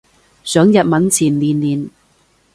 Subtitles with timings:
[0.43, 1.91] 上日文前練練